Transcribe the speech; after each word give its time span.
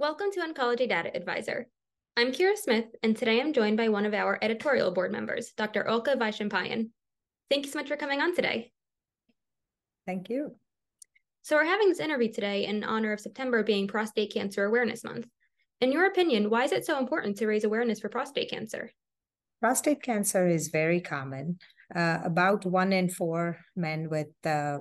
Welcome 0.00 0.30
to 0.34 0.40
Oncology 0.42 0.88
Data 0.88 1.10
Advisor. 1.12 1.66
I'm 2.16 2.30
Kira 2.30 2.56
Smith, 2.56 2.84
and 3.02 3.16
today 3.16 3.40
I'm 3.40 3.52
joined 3.52 3.76
by 3.76 3.88
one 3.88 4.06
of 4.06 4.14
our 4.14 4.38
editorial 4.40 4.92
board 4.92 5.10
members, 5.10 5.50
Dr. 5.56 5.82
Ulka 5.88 6.16
Vaishampayan. 6.16 6.90
Thank 7.50 7.66
you 7.66 7.72
so 7.72 7.80
much 7.80 7.88
for 7.88 7.96
coming 7.96 8.20
on 8.20 8.32
today. 8.32 8.70
Thank 10.06 10.28
you. 10.28 10.54
So, 11.42 11.56
we're 11.56 11.64
having 11.64 11.88
this 11.88 11.98
interview 11.98 12.32
today 12.32 12.66
in 12.66 12.84
honor 12.84 13.12
of 13.12 13.18
September 13.18 13.64
being 13.64 13.88
Prostate 13.88 14.32
Cancer 14.32 14.64
Awareness 14.64 15.02
Month. 15.02 15.26
In 15.80 15.90
your 15.90 16.06
opinion, 16.06 16.48
why 16.48 16.62
is 16.62 16.70
it 16.70 16.86
so 16.86 17.00
important 17.00 17.36
to 17.38 17.48
raise 17.48 17.64
awareness 17.64 17.98
for 17.98 18.08
prostate 18.08 18.50
cancer? 18.50 18.92
Prostate 19.60 20.00
cancer 20.00 20.46
is 20.46 20.68
very 20.68 21.00
common. 21.00 21.58
Uh, 21.92 22.18
about 22.22 22.64
one 22.64 22.92
in 22.92 23.08
four 23.08 23.58
men 23.74 24.08
with 24.08 24.28
uh, 24.46 24.78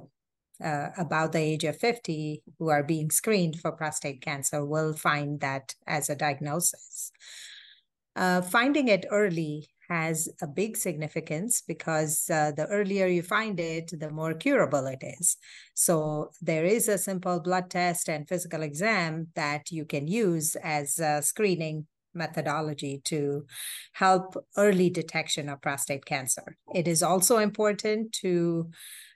uh, 0.64 0.90
about 0.98 1.32
the 1.32 1.40
age 1.40 1.64
of 1.64 1.78
50 1.78 2.44
who 2.60 2.70
are 2.70 2.84
being 2.84 3.12
screened 3.12 3.60
for 3.60 3.72
prostate 3.72 4.22
cancer 4.22 4.66
will 4.66 4.94
find 4.94 5.40
that 5.42 5.76
as 5.86 6.10
a 6.10 6.16
diagnosis. 6.16 7.12
Uh, 8.16 8.42
finding 8.42 8.88
it 8.88 9.06
early 9.12 9.70
has 9.90 10.28
a 10.42 10.48
big 10.48 10.76
significance 10.76 11.62
because 11.62 12.30
uh, 12.30 12.52
the 12.52 12.66
earlier 12.68 13.08
you 13.08 13.22
find 13.22 13.60
it, 13.60 13.92
the 14.00 14.10
more 14.10 14.34
curable 14.34 14.86
it 14.88 15.02
is. 15.20 15.38
So 15.74 16.32
there 16.42 16.66
is 16.66 16.88
a 16.88 16.98
simple 16.98 17.40
blood 17.40 17.70
test 17.70 18.10
and 18.10 18.28
physical 18.28 18.64
exam 18.64 19.28
that 19.36 19.72
you 19.72 19.86
can 19.86 20.08
use 20.08 20.56
as 20.58 21.00
a 21.00 21.22
screening 21.22 21.88
methodology 22.14 23.02
to 23.06 23.46
help 23.94 24.36
early 24.58 24.90
detection 24.90 25.48
of 25.48 25.62
prostate 25.62 26.06
cancer. 26.06 26.58
It 26.74 26.88
is 26.88 27.04
also 27.04 27.38
important 27.38 28.12
to 28.24 28.72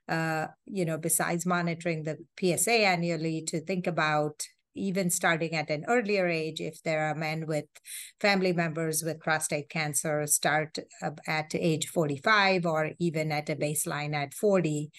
uh, 0.08 0.48
you 0.66 0.86
know, 0.86 0.98
besides 0.98 1.46
monitoring 1.46 2.04
the 2.04 2.18
PSA 2.40 2.86
annually, 2.86 3.44
to 3.48 3.62
think 3.62 3.88
about 3.88 4.44
even 4.76 5.10
starting 5.10 5.54
at 5.54 5.70
an 5.70 5.84
earlier 5.88 6.28
age, 6.28 6.62
if 6.62 6.82
there 6.84 7.06
are 7.08 7.16
men 7.16 7.46
with 7.46 7.66
family 8.20 8.54
members 8.54 9.04
with 9.04 9.20
prostate 9.20 9.70
cancer, 9.70 10.26
start 10.28 10.78
at 11.28 11.54
age 11.54 11.88
45 11.88 12.66
or 12.66 12.92
even 13.00 13.32
at 13.32 13.50
a 13.50 13.56
baseline 13.56 14.16
at 14.16 14.34
40. 14.34 14.92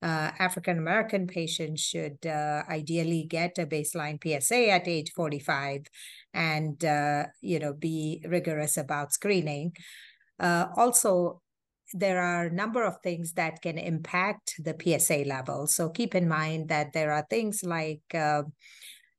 Uh, 0.00 0.30
African 0.38 0.78
American 0.78 1.26
patients 1.26 1.80
should 1.82 2.24
uh, 2.24 2.62
ideally 2.70 3.26
get 3.28 3.58
a 3.58 3.66
baseline 3.66 4.18
PSA 4.22 4.68
at 4.68 4.86
age 4.86 5.10
45 5.14 5.86
and, 6.32 6.84
uh, 6.84 7.24
you 7.42 7.58
know, 7.58 7.72
be 7.74 8.24
rigorous 8.26 8.76
about 8.76 9.12
screening. 9.12 9.72
Uh, 10.38 10.66
also, 10.76 11.42
there 11.92 12.20
are 12.20 12.46
a 12.46 12.52
number 12.52 12.84
of 12.84 13.00
things 13.02 13.32
that 13.34 13.62
can 13.62 13.78
impact 13.78 14.54
the 14.58 14.76
PSA 14.78 15.24
level. 15.26 15.66
So 15.66 15.88
keep 15.88 16.14
in 16.14 16.28
mind 16.28 16.68
that 16.68 16.92
there 16.92 17.12
are 17.12 17.26
things 17.28 17.62
like 17.64 18.02
uh, 18.14 18.42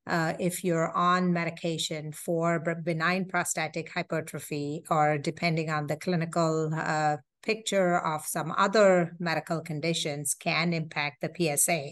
uh, 0.08 0.34
if 0.39 0.64
you're 0.64 0.92
on 0.92 1.34
medication 1.34 2.11
for 2.11 2.59
benign 2.84 3.26
prostatic 3.26 3.92
hypertrophy, 3.92 4.84
or 4.89 5.17
depending 5.17 5.70
on 5.70 5.88
the 5.88 5.98
clinical 5.98 6.72
uh, 6.73 7.17
picture 7.44 8.00
of 8.00 8.26
some 8.26 8.53
other 8.58 9.16
medical 9.20 9.61
conditions, 9.61 10.33
can 10.33 10.73
impact 10.73 11.22
the 11.22 11.58
PSA. 11.58 11.92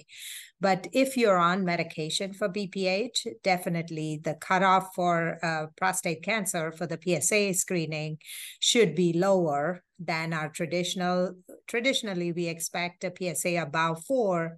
But 0.59 0.88
if 0.91 1.16
you're 1.16 1.38
on 1.38 1.66
medication 1.66 2.33
for 2.33 2.50
BPH, 2.50 3.27
definitely 3.44 4.19
the 4.23 4.33
cutoff 4.33 4.89
for 4.95 5.38
uh, 5.44 5.67
prostate 5.77 6.23
cancer 6.23 6.72
for 6.72 6.88
the 6.88 7.00
PSA 7.03 7.53
screening 7.53 8.17
should 8.59 8.95
be 8.95 9.13
lower 9.13 9.83
than 10.00 10.33
our 10.33 10.50
traditional. 10.50 11.35
Traditionally, 11.67 12.31
we 12.31 12.47
expect 12.47 13.03
a 13.03 13.13
PSA 13.16 13.61
above 13.61 14.03
four 14.05 14.58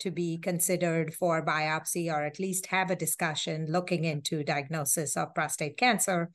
to 0.00 0.10
be 0.10 0.38
considered 0.38 1.14
for 1.14 1.44
biopsy 1.44 2.12
or 2.12 2.24
at 2.24 2.40
least 2.40 2.66
have 2.66 2.90
a 2.90 2.96
discussion 2.96 3.66
looking 3.68 4.04
into 4.04 4.44
diagnosis 4.44 5.16
of 5.16 5.34
prostate 5.34 5.76
cancer. 5.76 6.30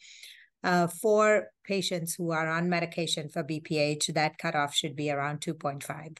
Uh, 0.64 0.88
for 0.88 1.50
patients 1.66 2.16
who 2.16 2.32
are 2.32 2.48
on 2.48 2.70
medication 2.70 3.28
for 3.28 3.44
BPH, 3.44 4.14
that 4.14 4.38
cutoff 4.38 4.74
should 4.74 4.96
be 4.96 5.12
around 5.12 5.42
2.5. 5.42 6.18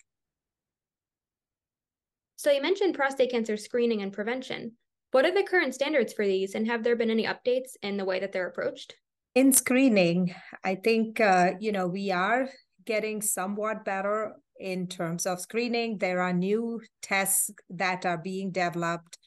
So 2.44 2.52
you 2.52 2.62
mentioned 2.62 2.94
prostate 2.94 3.32
cancer 3.32 3.56
screening 3.56 4.02
and 4.02 4.12
prevention. 4.12 4.74
What 5.12 5.24
are 5.24 5.34
the 5.34 5.44
current 5.44 5.74
standards 5.74 6.12
for 6.12 6.26
these, 6.26 6.56
and 6.56 6.68
have 6.68 6.84
there 6.84 6.98
been 6.98 7.10
any 7.10 7.26
updates 7.26 7.78
in 7.82 7.96
the 7.96 8.04
way 8.04 8.20
that 8.20 8.34
they're 8.34 8.50
approached? 8.50 8.96
In 9.34 9.54
screening, 9.54 10.36
I 10.62 10.76
think 10.76 11.22
uh, 11.22 11.54
you 11.62 11.72
know 11.72 11.88
we 11.88 12.12
are 12.12 12.50
getting 12.86 13.22
somewhat 13.22 13.86
better 13.86 14.34
in 14.60 14.88
terms 14.88 15.26
of 15.26 15.40
screening. 15.40 16.00
There 16.00 16.20
are 16.20 16.34
new 16.34 16.82
tests 17.02 17.50
that 17.70 18.06
are 18.06 18.18
being 18.18 18.52
developed 18.52 19.18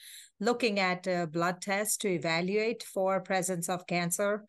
looking 0.40 0.78
at 0.78 1.06
a 1.06 1.26
blood 1.26 1.60
tests 1.60 1.96
to 1.98 2.08
evaluate 2.08 2.82
for 2.82 3.20
presence 3.20 3.68
of 3.68 3.86
cancer. 3.86 4.44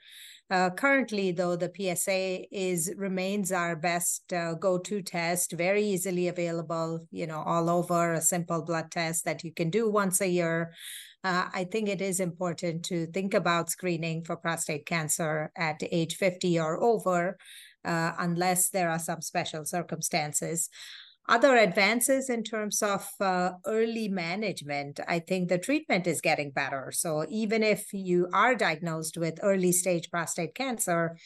Uh, 0.50 0.70
currently, 0.70 1.31
though, 1.31 1.58
the 1.58 1.72
PSA 1.75 2.46
is 2.52 2.94
remains 2.96 3.52
our 3.52 3.75
best 3.75 4.31
uh, 4.31 4.53
go-to 4.53 5.02
test, 5.02 5.52
very 5.52 5.84
easily 5.84 6.30
available, 6.30 7.06
you 7.12 7.28
know, 7.28 7.44
all 7.46 7.70
over. 7.70 8.14
A 8.14 8.22
simple 8.22 8.62
blood 8.64 8.90
test 8.90 9.25
that 9.25 9.44
you 9.44 9.53
can 9.53 9.70
do 9.70 9.90
once 9.90 10.22
a 10.22 10.28
year. 10.28 10.74
Uh, 11.24 11.50
I 11.53 11.66
think 11.66 11.90
it 11.90 12.02
is 12.02 12.22
important 12.22 12.86
to 12.86 13.08
think 13.08 13.34
about 13.34 13.69
screening 13.69 14.24
for 14.24 14.38
prostate 14.38 14.86
cancer 14.86 15.52
at 15.58 15.81
age 15.92 16.16
50 16.16 16.59
or 16.59 16.81
over, 16.81 17.38
uh, 17.84 18.14
unless 18.18 18.69
there 18.69 18.90
are 18.90 19.00
some 19.00 19.22
special 19.22 19.66
circumstances 19.66 20.69
other 21.27 21.57
advances 21.57 22.29
in 22.29 22.43
terms 22.43 22.81
of 22.81 23.07
uh, 23.19 23.51
early 23.65 24.07
management, 24.07 24.99
I 25.07 25.19
think 25.19 25.49
the 25.49 25.57
treatment 25.57 26.07
is 26.07 26.21
getting 26.21 26.51
better. 26.51 26.91
So 26.93 27.25
even 27.29 27.63
if 27.63 27.91
you 27.91 28.29
are 28.33 28.55
diagnosed 28.55 29.17
with 29.17 29.39
early 29.43 29.73
stage 29.73 30.09
prostate 30.09 30.55
cancer, 30.55 31.17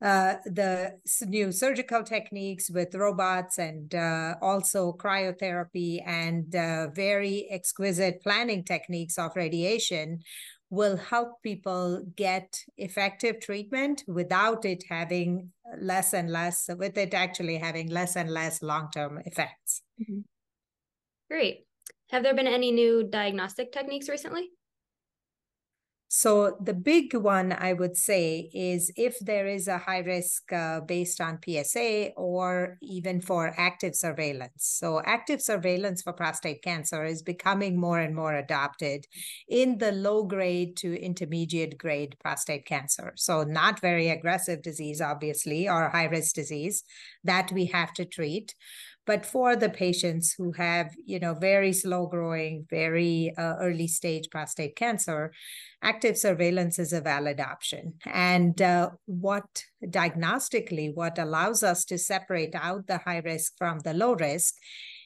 uh, 0.00 0.34
the 0.44 0.98
new 1.22 1.52
surgical 1.52 2.02
techniques 2.02 2.68
with 2.68 2.94
robots 2.94 3.58
and 3.58 3.94
uh, 3.94 4.34
also 4.42 4.92
cryotherapy 4.92 6.02
and 6.04 6.54
uh, 6.56 6.88
very 6.88 7.46
exquisite 7.50 8.20
planning 8.20 8.64
techniques 8.64 9.16
of 9.16 9.36
radiation 9.36 10.18
will 10.72 10.96
help 10.96 11.42
people 11.42 12.02
get 12.16 12.64
effective 12.78 13.38
treatment 13.40 14.02
without 14.08 14.64
it 14.64 14.82
having 14.88 15.52
less 15.78 16.14
and 16.14 16.30
less, 16.30 16.66
with 16.78 16.96
it 16.96 17.12
actually 17.12 17.58
having 17.58 17.90
less 17.90 18.16
and 18.16 18.30
less 18.30 18.62
long 18.62 18.88
term 18.90 19.20
effects. 19.26 19.82
Mm-hmm. 20.00 20.20
Great. 21.30 21.66
Have 22.08 22.22
there 22.22 22.34
been 22.34 22.46
any 22.46 22.72
new 22.72 23.04
diagnostic 23.04 23.70
techniques 23.70 24.08
recently? 24.08 24.48
So 26.14 26.58
the 26.60 26.74
big 26.74 27.14
one 27.14 27.52
I 27.52 27.72
would 27.72 27.96
say 27.96 28.50
is 28.52 28.92
if 28.98 29.18
there 29.20 29.46
is 29.46 29.66
a 29.66 29.78
high 29.78 30.00
risk 30.00 30.52
uh, 30.52 30.82
based 30.82 31.22
on 31.22 31.38
PSA 31.42 32.10
or 32.18 32.76
even 32.82 33.22
for 33.22 33.54
active 33.56 33.96
surveillance. 33.96 34.66
So 34.78 35.00
active 35.06 35.40
surveillance 35.40 36.02
for 36.02 36.12
prostate 36.12 36.62
cancer 36.62 37.02
is 37.02 37.22
becoming 37.22 37.80
more 37.80 37.98
and 37.98 38.14
more 38.14 38.34
adopted 38.34 39.06
in 39.48 39.78
the 39.78 39.90
low 39.90 40.24
grade 40.24 40.76
to 40.82 41.02
intermediate 41.02 41.78
grade 41.78 42.16
prostate 42.20 42.66
cancer. 42.66 43.14
So 43.16 43.44
not 43.44 43.80
very 43.80 44.10
aggressive 44.10 44.60
disease, 44.60 45.00
obviously, 45.00 45.66
or 45.66 45.88
high 45.88 46.08
risk 46.08 46.34
disease 46.34 46.84
that 47.24 47.50
we 47.52 47.64
have 47.66 47.94
to 47.94 48.04
treat 48.04 48.54
but 49.06 49.26
for 49.26 49.56
the 49.56 49.68
patients 49.68 50.34
who 50.36 50.52
have 50.52 50.94
you 51.04 51.18
know 51.18 51.34
very 51.34 51.72
slow 51.72 52.06
growing 52.06 52.66
very 52.70 53.32
uh, 53.36 53.54
early 53.60 53.88
stage 53.88 54.28
prostate 54.30 54.76
cancer 54.76 55.32
active 55.82 56.16
surveillance 56.16 56.78
is 56.78 56.92
a 56.92 57.00
valid 57.00 57.40
option. 57.40 57.94
And 58.06 58.60
uh, 58.62 58.90
what 59.06 59.64
diagnostically 59.84 60.94
what 60.94 61.18
allows 61.18 61.62
us 61.62 61.84
to 61.86 61.98
separate 61.98 62.54
out 62.54 62.86
the 62.86 62.98
high 62.98 63.18
risk 63.18 63.54
from 63.58 63.80
the 63.80 63.92
low 63.92 64.14
risk 64.14 64.54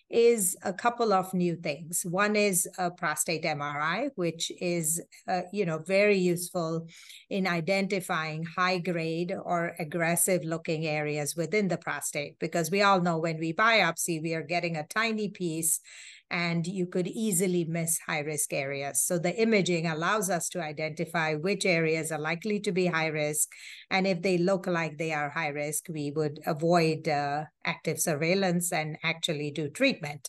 is 0.08 0.56
a 0.62 0.72
couple 0.72 1.12
of 1.12 1.34
new 1.34 1.56
things. 1.56 2.04
One 2.04 2.36
is 2.36 2.68
a 2.78 2.90
prostate 2.90 3.44
MRI, 3.44 4.10
which 4.14 4.52
is, 4.60 5.02
uh, 5.26 5.42
you 5.52 5.66
know, 5.66 5.78
very 5.78 6.16
useful 6.16 6.86
in 7.28 7.46
identifying 7.46 8.44
high 8.44 8.78
grade 8.78 9.34
or 9.44 9.74
aggressive 9.78 10.44
looking 10.44 10.86
areas 10.86 11.34
within 11.36 11.68
the 11.68 11.78
prostate, 11.78 12.38
because 12.38 12.70
we 12.70 12.82
all 12.82 13.00
know 13.00 13.18
when 13.18 13.38
we 13.38 13.52
biopsy, 13.52 14.22
we 14.22 14.34
are 14.34 14.42
getting 14.42 14.76
a 14.76 14.86
tiny 14.86 15.28
piece 15.28 15.80
and 16.30 16.66
you 16.66 16.86
could 16.86 17.06
easily 17.06 17.64
miss 17.64 17.98
high 18.06 18.20
risk 18.20 18.52
areas. 18.52 19.02
So 19.02 19.18
the 19.18 19.34
imaging 19.40 19.86
allows 19.86 20.28
us 20.28 20.48
to 20.50 20.62
identify 20.62 21.34
which 21.34 21.64
areas 21.64 22.10
are 22.10 22.18
likely 22.18 22.58
to 22.60 22.72
be 22.72 22.86
high 22.86 23.06
risk. 23.06 23.50
And 23.90 24.06
if 24.06 24.22
they 24.22 24.38
look 24.38 24.66
like 24.66 24.98
they 24.98 25.12
are 25.12 25.30
high 25.30 25.48
risk, 25.48 25.86
we 25.88 26.10
would 26.10 26.40
avoid 26.46 27.08
uh, 27.08 27.44
active 27.64 28.00
surveillance 28.00 28.72
and 28.72 28.98
actually 29.04 29.50
do 29.50 29.68
treatment. 29.68 30.28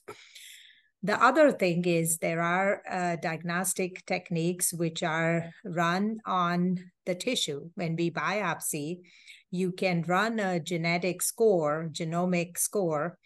The 1.04 1.24
other 1.24 1.52
thing 1.52 1.86
is 1.86 2.18
there 2.18 2.42
are 2.42 2.82
uh, 2.90 3.16
diagnostic 3.22 4.06
techniques 4.06 4.74
which 4.74 5.04
are 5.04 5.52
run 5.64 6.18
on 6.26 6.92
the 7.06 7.16
tissue. 7.16 7.70
When 7.76 7.96
we 7.96 8.12
biopsy, 8.12 9.02
you 9.52 9.72
can 9.72 10.04
run 10.08 10.40
a 10.40 10.60
genetic 10.60 11.22
score, 11.22 11.90
genomic 11.92 12.58
score, 12.58 13.18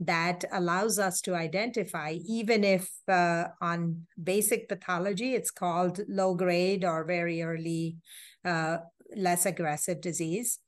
that 0.00 0.44
allows 0.52 0.98
us 0.98 1.20
to 1.22 1.34
identify, 1.34 2.18
even 2.26 2.64
if 2.64 2.90
uh, 3.08 3.44
on 3.60 4.06
basic 4.22 4.68
pathology, 4.68 5.34
it's 5.34 5.50
called 5.50 6.00
low 6.08 6.34
grade 6.34 6.84
or 6.84 7.04
very 7.04 7.42
early, 7.42 7.96
uh, 8.44 8.78
less 9.16 9.46
aggressive 9.46 10.00
disease. 10.00 10.58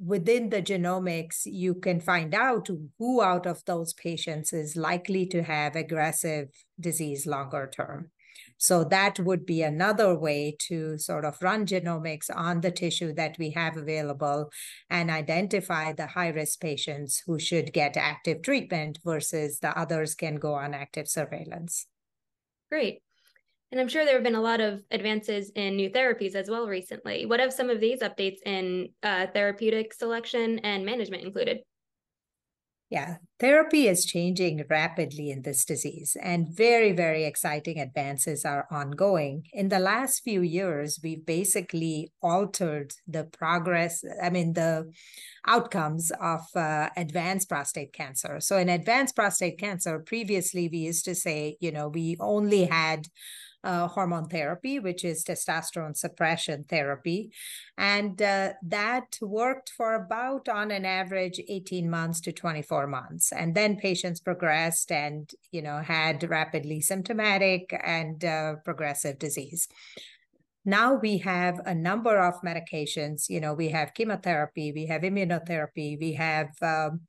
Within 0.00 0.50
the 0.50 0.62
genomics, 0.62 1.42
you 1.44 1.74
can 1.74 2.00
find 2.00 2.34
out 2.34 2.68
who 2.98 3.20
out 3.20 3.46
of 3.46 3.64
those 3.64 3.92
patients 3.92 4.52
is 4.52 4.76
likely 4.76 5.26
to 5.26 5.42
have 5.42 5.74
aggressive 5.74 6.48
disease 6.78 7.26
longer 7.26 7.68
term. 7.74 8.10
So 8.58 8.84
that 8.84 9.20
would 9.20 9.46
be 9.46 9.62
another 9.62 10.18
way 10.18 10.56
to 10.68 10.98
sort 10.98 11.24
of 11.24 11.40
run 11.40 11.64
genomics 11.64 12.28
on 12.34 12.60
the 12.60 12.72
tissue 12.72 13.12
that 13.14 13.36
we 13.38 13.50
have 13.50 13.76
available 13.76 14.50
and 14.90 15.10
identify 15.10 15.92
the 15.92 16.08
high 16.08 16.28
risk 16.28 16.60
patients 16.60 17.22
who 17.24 17.38
should 17.38 17.72
get 17.72 17.96
active 17.96 18.42
treatment 18.42 18.98
versus 19.04 19.60
the 19.60 19.76
others 19.78 20.14
can 20.14 20.36
go 20.36 20.54
on 20.54 20.74
active 20.74 21.08
surveillance. 21.08 21.86
Great. 22.70 23.00
And 23.70 23.80
I'm 23.80 23.88
sure 23.88 24.04
there 24.04 24.14
have 24.14 24.24
been 24.24 24.34
a 24.34 24.40
lot 24.40 24.60
of 24.60 24.82
advances 24.90 25.52
in 25.54 25.76
new 25.76 25.90
therapies 25.90 26.34
as 26.34 26.48
well 26.48 26.66
recently. 26.66 27.26
What 27.26 27.40
have 27.40 27.52
some 27.52 27.68
of 27.70 27.80
these 27.80 28.00
updates 28.00 28.38
in 28.44 28.88
uh, 29.02 29.26
therapeutic 29.32 29.92
selection 29.92 30.58
and 30.60 30.86
management 30.86 31.22
included? 31.22 31.58
Yeah, 32.90 33.16
therapy 33.38 33.86
is 33.86 34.06
changing 34.06 34.64
rapidly 34.70 35.30
in 35.30 35.42
this 35.42 35.66
disease, 35.66 36.16
and 36.22 36.48
very, 36.48 36.92
very 36.92 37.24
exciting 37.24 37.78
advances 37.78 38.46
are 38.46 38.66
ongoing. 38.70 39.42
In 39.52 39.68
the 39.68 39.78
last 39.78 40.24
few 40.24 40.40
years, 40.40 40.98
we've 41.02 41.26
basically 41.26 42.10
altered 42.22 42.94
the 43.06 43.24
progress, 43.24 44.02
I 44.22 44.30
mean, 44.30 44.54
the 44.54 44.90
outcomes 45.46 46.10
of 46.18 46.40
uh, 46.56 46.88
advanced 46.96 47.50
prostate 47.50 47.92
cancer. 47.92 48.40
So, 48.40 48.56
in 48.56 48.70
advanced 48.70 49.14
prostate 49.14 49.58
cancer, 49.58 49.98
previously 49.98 50.70
we 50.72 50.78
used 50.78 51.04
to 51.04 51.14
say, 51.14 51.58
you 51.60 51.70
know, 51.70 51.88
we 51.88 52.16
only 52.20 52.64
had 52.64 53.06
uh, 53.64 53.88
hormone 53.88 54.28
therapy, 54.28 54.78
which 54.78 55.04
is 55.04 55.24
testosterone 55.24 55.96
suppression 55.96 56.64
therapy. 56.68 57.32
And 57.76 58.20
uh, 58.22 58.52
that 58.62 59.18
worked 59.20 59.70
for 59.76 59.94
about, 59.94 60.48
on 60.48 60.70
an 60.70 60.84
average, 60.84 61.40
18 61.48 61.90
months 61.90 62.20
to 62.22 62.32
24 62.32 62.86
months. 62.86 63.32
And 63.32 63.54
then 63.54 63.76
patients 63.76 64.20
progressed 64.20 64.92
and, 64.92 65.30
you 65.50 65.62
know, 65.62 65.78
had 65.78 66.28
rapidly 66.28 66.80
symptomatic 66.80 67.78
and 67.84 68.24
uh, 68.24 68.56
progressive 68.64 69.18
disease. 69.18 69.68
Now 70.64 70.94
we 70.94 71.18
have 71.18 71.60
a 71.64 71.74
number 71.74 72.18
of 72.18 72.42
medications. 72.42 73.28
You 73.28 73.40
know, 73.40 73.54
we 73.54 73.70
have 73.70 73.94
chemotherapy, 73.94 74.72
we 74.72 74.86
have 74.86 75.02
immunotherapy, 75.02 75.98
we 75.98 76.12
have 76.12 76.50
um, 76.62 77.00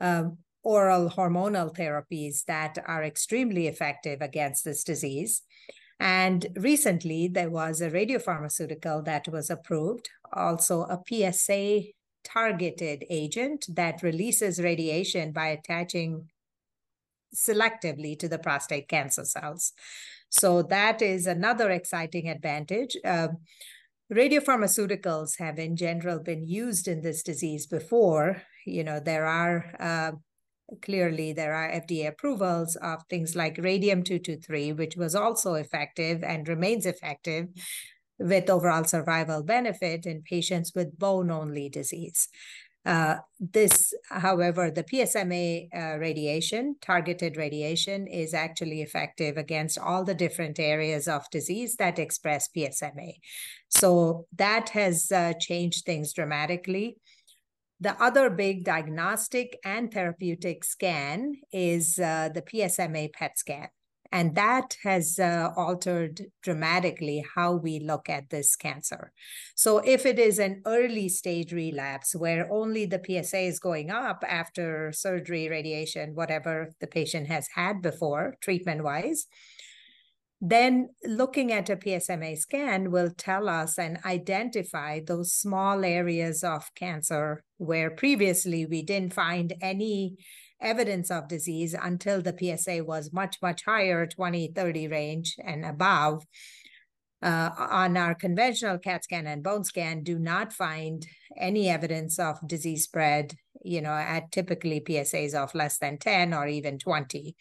um, 0.00 0.38
oral 0.62 1.08
hormonal 1.08 1.74
therapies 1.74 2.44
that 2.46 2.78
are 2.86 3.04
extremely 3.04 3.66
effective 3.66 4.20
against 4.20 4.64
this 4.64 4.84
disease. 4.84 5.42
And 6.00 6.46
recently, 6.56 7.28
there 7.28 7.50
was 7.50 7.82
a 7.82 7.90
radiopharmaceutical 7.90 9.04
that 9.04 9.28
was 9.28 9.50
approved, 9.50 10.08
also 10.32 10.82
a 10.84 11.02
PSA 11.06 11.92
targeted 12.24 13.04
agent 13.10 13.66
that 13.68 14.02
releases 14.02 14.62
radiation 14.62 15.32
by 15.32 15.48
attaching 15.48 16.30
selectively 17.34 18.18
to 18.18 18.28
the 18.28 18.38
prostate 18.38 18.88
cancer 18.88 19.24
cells. 19.24 19.72
So 20.30 20.62
that 20.62 21.02
is 21.02 21.26
another 21.26 21.70
exciting 21.70 22.28
advantage. 22.28 22.96
Uh, 23.04 23.28
radiopharmaceuticals 24.10 25.38
have 25.38 25.58
in 25.58 25.76
general 25.76 26.18
been 26.18 26.46
used 26.46 26.88
in 26.88 27.02
this 27.02 27.22
disease 27.22 27.66
before. 27.66 28.42
You 28.64 28.84
know, 28.84 29.00
there 29.00 29.26
are 29.26 29.74
uh, 29.78 30.12
clearly 30.82 31.32
there 31.32 31.54
are 31.54 31.70
FDA 31.70 32.08
approvals 32.08 32.76
of 32.76 33.02
things 33.08 33.34
like 33.36 33.58
radium 33.58 34.02
223, 34.02 34.72
which 34.72 34.96
was 34.96 35.14
also 35.14 35.54
effective 35.54 36.22
and 36.22 36.48
remains 36.48 36.86
effective 36.86 37.48
with 38.18 38.50
overall 38.50 38.84
survival 38.84 39.42
benefit 39.42 40.06
in 40.06 40.22
patients 40.22 40.72
with 40.74 40.98
bone 40.98 41.30
only 41.30 41.68
disease. 41.68 42.28
Uh, 42.86 43.16
this, 43.38 43.92
however, 44.08 44.70
the 44.70 44.84
PSMA 44.84 45.68
uh, 45.74 45.98
radiation, 45.98 46.76
targeted 46.80 47.36
radiation, 47.36 48.06
is 48.06 48.32
actually 48.32 48.80
effective 48.80 49.36
against 49.36 49.78
all 49.78 50.02
the 50.02 50.14
different 50.14 50.58
areas 50.58 51.06
of 51.06 51.28
disease 51.30 51.76
that 51.76 51.98
express 51.98 52.48
PSMA. 52.56 53.12
So 53.68 54.26
that 54.36 54.70
has 54.70 55.12
uh, 55.12 55.34
changed 55.38 55.84
things 55.84 56.14
dramatically. 56.14 56.96
The 57.80 58.00
other 58.02 58.28
big 58.28 58.64
diagnostic 58.64 59.58
and 59.64 59.92
therapeutic 59.92 60.64
scan 60.64 61.36
is 61.50 61.98
uh, 61.98 62.28
the 62.32 62.42
PSMA 62.42 63.12
PET 63.12 63.38
scan. 63.38 63.68
And 64.12 64.34
that 64.34 64.76
has 64.82 65.20
uh, 65.20 65.50
altered 65.56 66.26
dramatically 66.42 67.24
how 67.36 67.54
we 67.54 67.78
look 67.78 68.08
at 68.08 68.28
this 68.28 68.56
cancer. 68.56 69.12
So, 69.54 69.78
if 69.78 70.04
it 70.04 70.18
is 70.18 70.40
an 70.40 70.62
early 70.66 71.08
stage 71.08 71.52
relapse 71.52 72.16
where 72.16 72.52
only 72.52 72.86
the 72.86 73.00
PSA 73.00 73.38
is 73.38 73.60
going 73.60 73.90
up 73.90 74.24
after 74.26 74.90
surgery, 74.90 75.48
radiation, 75.48 76.16
whatever 76.16 76.72
the 76.80 76.88
patient 76.88 77.28
has 77.28 77.48
had 77.54 77.82
before, 77.82 78.34
treatment 78.40 78.82
wise, 78.82 79.26
then 80.40 80.88
looking 81.04 81.52
at 81.52 81.68
a 81.68 81.76
PSMA 81.76 82.38
scan 82.38 82.90
will 82.90 83.10
tell 83.16 83.48
us 83.48 83.78
and 83.78 83.98
identify 84.06 85.00
those 85.00 85.32
small 85.32 85.84
areas 85.84 86.42
of 86.42 86.74
cancer 86.74 87.44
where 87.58 87.90
previously 87.90 88.64
we 88.64 88.82
didn't 88.82 89.12
find 89.12 89.52
any 89.60 90.16
evidence 90.60 91.10
of 91.10 91.28
disease 91.28 91.74
until 91.74 92.22
the 92.22 92.36
PSA 92.38 92.82
was 92.84 93.12
much, 93.12 93.36
much 93.42 93.64
higher, 93.64 94.06
20, 94.06 94.52
30 94.54 94.88
range 94.88 95.36
and 95.44 95.64
above. 95.64 96.24
Uh, 97.22 97.50
on 97.58 97.98
our 97.98 98.14
conventional 98.14 98.78
CAT 98.78 99.04
scan 99.04 99.26
and 99.26 99.42
bone 99.42 99.62
scan, 99.62 100.02
do 100.02 100.18
not 100.18 100.54
find 100.54 101.06
any 101.36 101.68
evidence 101.68 102.18
of 102.18 102.36
disease 102.46 102.84
spread, 102.84 103.34
you 103.62 103.82
know, 103.82 103.92
at 103.92 104.32
typically 104.32 104.80
PSAs 104.80 105.34
of 105.34 105.54
less 105.54 105.76
than 105.76 105.98
10 105.98 106.32
or 106.32 106.46
even 106.46 106.78
20. 106.78 107.36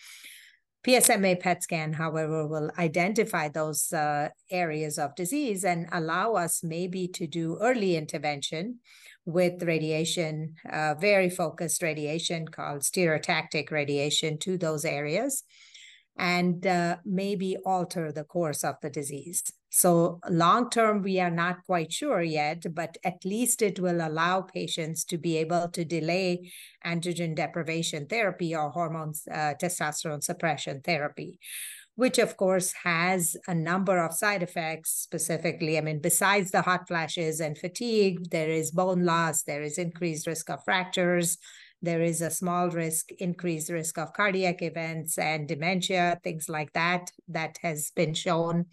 PSMA 0.85 1.39
PET 1.39 1.63
scan, 1.63 1.93
however, 1.93 2.47
will 2.47 2.71
identify 2.79 3.49
those 3.49 3.91
uh, 3.91 4.29
areas 4.49 4.97
of 4.97 5.13
disease 5.15 5.65
and 5.65 5.87
allow 5.91 6.33
us 6.33 6.63
maybe 6.63 7.07
to 7.09 7.27
do 7.27 7.57
early 7.61 7.97
intervention 7.97 8.79
with 9.25 9.61
radiation, 9.63 10.55
uh, 10.71 10.95
very 10.95 11.29
focused 11.29 11.81
radiation 11.81 12.47
called 12.47 12.81
stereotactic 12.81 13.71
radiation 13.71 14.37
to 14.39 14.57
those 14.57 14.85
areas 14.85 15.43
and 16.17 16.65
uh, 16.65 16.97
maybe 17.05 17.57
alter 17.65 18.11
the 18.11 18.23
course 18.23 18.63
of 18.63 18.75
the 18.81 18.89
disease. 18.89 19.43
So, 19.71 20.19
long 20.29 20.69
term, 20.69 21.03
we 21.03 21.19
are 21.19 21.29
not 21.29 21.63
quite 21.65 21.93
sure 21.93 22.21
yet, 22.21 22.73
but 22.73 22.97
at 23.03 23.23
least 23.23 23.61
it 23.61 23.79
will 23.79 24.05
allow 24.05 24.41
patients 24.41 25.03
to 25.05 25.17
be 25.17 25.37
able 25.37 25.69
to 25.69 25.85
delay 25.85 26.51
androgen 26.85 27.35
deprivation 27.35 28.07
therapy 28.07 28.55
or 28.55 28.71
hormones, 28.71 29.27
uh, 29.31 29.53
testosterone 29.61 30.23
suppression 30.23 30.81
therapy 30.81 31.39
which 31.99 32.17
of 32.17 32.37
course 32.37 32.71
has 32.85 33.35
a 33.49 33.53
number 33.53 33.97
of 34.01 34.13
side 34.13 34.41
effects 34.41 34.89
specifically. 34.89 35.77
I 35.77 35.81
mean, 35.81 35.99
besides 35.99 36.49
the 36.49 36.61
hot 36.61 36.87
flashes 36.87 37.41
and 37.41 37.57
fatigue, 37.57 38.29
there 38.29 38.49
is 38.49 38.71
bone 38.71 39.03
loss, 39.03 39.43
there 39.43 39.61
is 39.61 39.77
increased 39.77 40.25
risk 40.25 40.49
of 40.49 40.63
fractures, 40.63 41.37
there 41.81 42.01
is 42.01 42.21
a 42.21 42.29
small 42.29 42.69
risk, 42.69 43.11
increased 43.19 43.69
risk 43.69 43.97
of 43.97 44.13
cardiac 44.13 44.61
events 44.61 45.17
and 45.17 45.45
dementia, 45.45 46.21
things 46.23 46.47
like 46.47 46.71
that, 46.71 47.11
that 47.27 47.57
has 47.63 47.91
been 47.95 48.13
shown. 48.13 48.67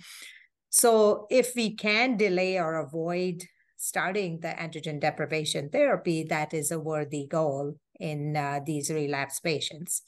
So 0.76 1.26
if 1.30 1.54
we 1.56 1.74
can 1.74 2.18
delay 2.18 2.58
or 2.58 2.74
avoid 2.76 3.44
starting 3.78 4.40
the 4.40 4.48
androgen 4.48 5.00
deprivation 5.00 5.70
therapy, 5.70 6.22
that 6.24 6.52
is 6.52 6.70
a 6.70 6.78
worthy 6.78 7.26
goal 7.26 7.76
in 7.98 8.36
uh, 8.36 8.60
these 8.62 8.90
relapse 8.90 9.40
patients. 9.40 10.02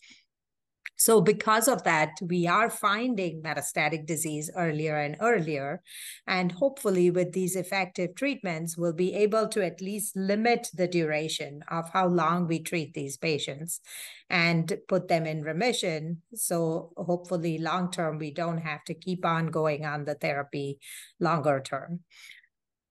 So, 0.98 1.20
because 1.20 1.68
of 1.68 1.84
that, 1.84 2.18
we 2.20 2.48
are 2.48 2.68
finding 2.68 3.40
metastatic 3.40 4.04
disease 4.04 4.50
earlier 4.56 4.96
and 4.96 5.16
earlier. 5.20 5.80
And 6.26 6.50
hopefully, 6.50 7.12
with 7.12 7.32
these 7.32 7.54
effective 7.54 8.16
treatments, 8.16 8.76
we'll 8.76 8.92
be 8.92 9.14
able 9.14 9.46
to 9.48 9.64
at 9.64 9.80
least 9.80 10.16
limit 10.16 10.68
the 10.74 10.88
duration 10.88 11.62
of 11.70 11.88
how 11.90 12.08
long 12.08 12.48
we 12.48 12.58
treat 12.58 12.94
these 12.94 13.16
patients 13.16 13.80
and 14.28 14.76
put 14.88 15.06
them 15.06 15.24
in 15.24 15.42
remission. 15.42 16.22
So, 16.34 16.92
hopefully, 16.96 17.58
long 17.58 17.92
term, 17.92 18.18
we 18.18 18.32
don't 18.32 18.58
have 18.58 18.82
to 18.84 18.94
keep 18.94 19.24
on 19.24 19.52
going 19.52 19.86
on 19.86 20.04
the 20.04 20.16
therapy 20.16 20.80
longer 21.20 21.60
term. 21.60 22.00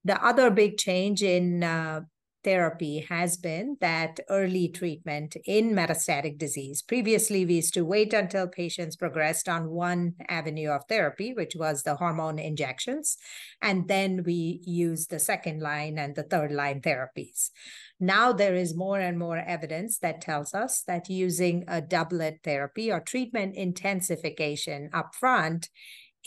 The 0.05 0.23
other 0.23 0.49
big 0.49 0.77
change 0.77 1.23
in 1.23 1.61
uh, 1.61 2.01
therapy 2.43 3.05
has 3.09 3.37
been 3.37 3.77
that 3.81 4.19
early 4.29 4.67
treatment 4.69 5.35
in 5.45 5.71
metastatic 5.71 6.37
disease. 6.37 6.81
Previously, 6.81 7.45
we 7.45 7.55
used 7.55 7.73
to 7.73 7.85
wait 7.85 8.13
until 8.13 8.47
patients 8.47 8.95
progressed 8.95 9.49
on 9.49 9.69
one 9.69 10.13
avenue 10.29 10.69
of 10.69 10.83
therapy, 10.87 11.33
which 11.33 11.55
was 11.55 11.83
the 11.83 11.95
hormone 11.95 12.39
injections, 12.39 13.17
and 13.61 13.87
then 13.87 14.23
we 14.25 14.61
use 14.65 15.07
the 15.07 15.19
second 15.19 15.61
line 15.61 15.97
and 15.97 16.15
the 16.15 16.23
third 16.23 16.51
line 16.51 16.81
therapies. 16.81 17.49
Now 17.99 18.31
there 18.31 18.55
is 18.55 18.75
more 18.75 18.99
and 18.99 19.17
more 19.17 19.37
evidence 19.37 19.97
that 19.99 20.21
tells 20.21 20.53
us 20.53 20.83
that 20.83 21.09
using 21.09 21.63
a 21.67 21.81
doublet 21.81 22.39
therapy 22.43 22.91
or 22.91 22.99
treatment 22.99 23.55
intensification 23.55 24.89
upfront 24.93 25.69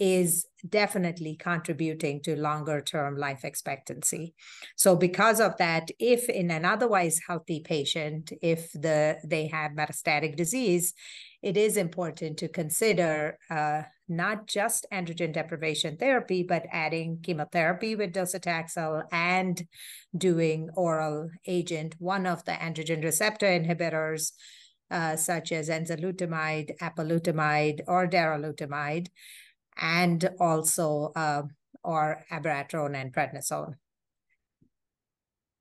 is 0.00 0.46
definitely 0.66 1.36
contributing 1.36 2.22
to 2.22 2.34
longer 2.34 2.80
term 2.80 3.16
life 3.16 3.44
expectancy. 3.44 4.34
So 4.74 4.96
because 4.96 5.40
of 5.40 5.58
that, 5.58 5.90
if 5.98 6.28
in 6.30 6.50
an 6.50 6.64
otherwise 6.64 7.20
healthy 7.26 7.60
patient, 7.60 8.32
if 8.42 8.72
the 8.72 9.18
they 9.24 9.46
have 9.48 9.72
metastatic 9.72 10.36
disease, 10.36 10.94
it 11.42 11.56
is 11.56 11.76
important 11.76 12.38
to 12.38 12.48
consider 12.48 13.38
uh, 13.50 13.82
not 14.08 14.46
just 14.46 14.86
androgen 14.92 15.32
deprivation 15.32 15.96
therapy, 15.96 16.42
but 16.42 16.66
adding 16.72 17.18
chemotherapy 17.22 17.94
with 17.94 18.12
docetaxel 18.12 19.04
and 19.12 19.66
doing 20.16 20.68
oral 20.74 21.30
agent, 21.46 21.94
one 21.98 22.26
of 22.26 22.44
the 22.44 22.52
androgen 22.52 23.04
receptor 23.04 23.46
inhibitors, 23.46 24.32
uh, 24.90 25.14
such 25.14 25.52
as 25.52 25.68
enzalutamide, 25.68 26.76
apalutamide, 26.78 27.80
or 27.86 28.08
darolutamide, 28.08 29.06
and 29.76 30.28
also 30.38 31.12
uh, 31.16 31.42
or 31.82 32.24
abiraterone 32.30 32.94
and 32.94 33.12
prednisone. 33.12 33.74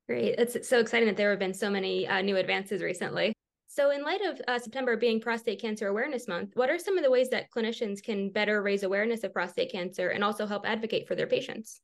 Great. 0.08 0.36
It's 0.38 0.68
so 0.68 0.80
exciting 0.80 1.08
that 1.08 1.18
there 1.18 1.30
have 1.30 1.40
been 1.40 1.54
so 1.54 1.70
many 1.70 2.08
uh, 2.08 2.22
new 2.22 2.38
advances 2.38 2.82
recently. 2.82 3.34
So, 3.68 3.92
in 3.92 4.04
light 4.04 4.22
of 4.22 4.42
uh, 4.48 4.58
September 4.58 4.98
being 4.98 5.22
Prostate 5.22 5.62
Cancer 5.62 5.88
Awareness 5.88 6.28
Month, 6.28 6.56
what 6.56 6.72
are 6.72 6.80
some 6.80 6.98
of 6.98 7.04
the 7.04 7.12
ways 7.12 7.30
that 7.30 7.52
clinicians 7.56 8.02
can 8.02 8.32
better 8.32 8.64
raise 8.64 8.82
awareness 8.82 9.24
of 9.24 9.32
prostate 9.32 9.72
cancer 9.72 10.10
and 10.10 10.24
also 10.24 10.48
help 10.48 10.68
advocate 10.68 11.08
for 11.08 11.14
their 11.14 11.28
patients? 11.28 11.80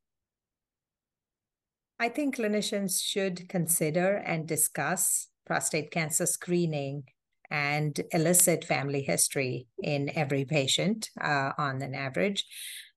I 2.00 2.10
think 2.10 2.36
clinicians 2.36 3.01
should 3.01 3.48
consider 3.48 4.15
and 4.15 4.48
discuss 4.48 5.27
prostate 5.46 5.91
cancer 5.91 6.25
screening 6.25 7.03
and 7.52 8.00
elicit 8.12 8.64
family 8.66 9.02
history 9.02 9.68
in 9.82 10.12
every 10.16 10.46
patient 10.46 11.10
uh, 11.22 11.52
on 11.58 11.82
an 11.82 11.96
average. 11.96 12.46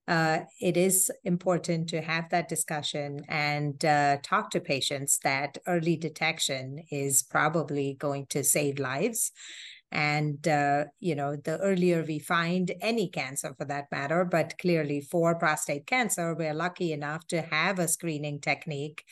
Uh, 0.06 0.40
it 0.58 0.78
is 0.78 1.10
important 1.24 1.86
to 1.90 2.00
have 2.00 2.30
that 2.30 2.48
discussion 2.48 3.20
and 3.28 3.84
uh, 3.84 4.16
talk 4.22 4.50
to 4.50 4.58
patients 4.58 5.18
that 5.22 5.58
early 5.66 5.96
detection 5.96 6.82
is 6.90 7.22
probably 7.22 7.94
going 7.98 8.24
to 8.30 8.42
save 8.42 8.78
lives. 8.78 9.32
And, 9.92 10.46
uh, 10.48 10.84
you 11.00 11.14
know, 11.14 11.36
the 11.36 11.58
earlier 11.58 12.04
we 12.06 12.18
find 12.18 12.72
any 12.80 13.08
cancer 13.08 13.54
for 13.56 13.66
that 13.66 13.86
matter, 13.90 14.24
but 14.24 14.58
clearly 14.58 15.00
for 15.00 15.34
prostate 15.34 15.86
cancer, 15.86 16.34
we're 16.34 16.54
lucky 16.54 16.92
enough 16.92 17.26
to 17.28 17.42
have 17.42 17.78
a 17.78 17.88
screening 17.88 18.40
technique 18.40 19.04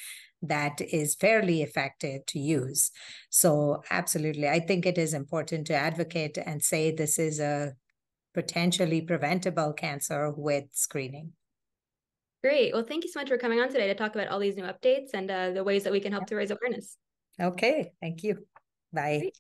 that 0.49 0.81
is 0.81 1.15
fairly 1.15 1.63
effective 1.63 2.27
to 2.27 2.39
use. 2.39 2.91
So, 3.31 3.83
absolutely, 3.91 4.49
I 4.49 4.61
think 4.61 4.87
it 4.87 4.99
is 4.99 5.15
important 5.15 5.67
to 5.69 5.75
advocate 5.75 6.39
and 6.39 6.63
say 6.63 6.91
this 6.91 7.19
is 7.19 7.41
a 7.41 7.75
potentially 8.35 9.01
preventable 9.01 9.73
cancer 9.73 10.31
with 10.31 10.65
screening. 10.73 11.33
Great. 12.43 12.73
Well, 12.73 12.85
thank 12.85 13.05
you 13.05 13.11
so 13.11 13.21
much 13.21 13.29
for 13.29 13.39
coming 13.39 13.61
on 13.61 13.69
today 13.69 13.89
to 13.89 13.95
talk 13.95 14.15
about 14.15 14.29
all 14.29 14.39
these 14.39 14.57
new 14.57 14.65
updates 14.65 15.11
and 15.15 15.31
uh, 15.31 15.51
the 15.51 15.65
ways 15.65 15.85
that 15.85 15.93
we 15.93 16.01
can 16.01 16.13
help 16.13 16.27
to 16.27 16.37
raise 16.37 16.51
awareness. 16.51 16.97
Okay. 17.41 17.93
Thank 18.01 18.23
you. 18.23 18.47
Bye. 18.93 19.19
Great. 19.19 19.39